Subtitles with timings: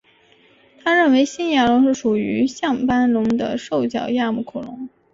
[0.83, 4.89] 他认为新牙龙是属于像斑龙的兽脚亚目恐龙。